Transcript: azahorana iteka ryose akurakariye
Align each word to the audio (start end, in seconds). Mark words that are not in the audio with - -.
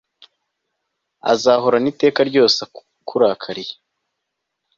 azahorana 1.33 1.87
iteka 1.93 2.19
ryose 2.29 2.57
akurakariye 2.67 3.73